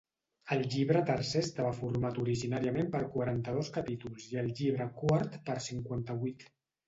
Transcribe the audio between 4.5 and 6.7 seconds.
llibre quart per cinquanta-vuit.